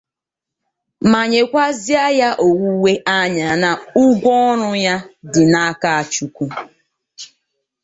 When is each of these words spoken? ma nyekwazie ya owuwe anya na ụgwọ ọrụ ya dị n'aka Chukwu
ma 1.11 1.21
nyekwazie 1.31 2.03
ya 2.19 2.29
owuwe 2.47 2.93
anya 3.19 3.49
na 3.63 3.71
ụgwọ 4.03 4.31
ọrụ 4.49 4.69
ya 4.85 4.95
dị 5.31 5.43
n'aka 5.51 5.91
Chukwu 6.13 6.45